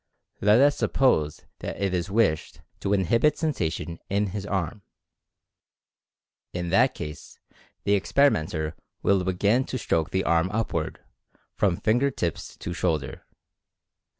[0.41, 4.81] Let us suppose that it is wished to inhibit sensation in his arm.
[6.53, 7.37] In that case
[7.83, 11.01] the experimenter will begin to stroke the arm upward,
[11.53, 13.25] from finger tips to shoulder.